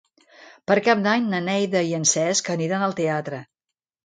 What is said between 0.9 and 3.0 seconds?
d'Any na Neida i en Cesc aniran al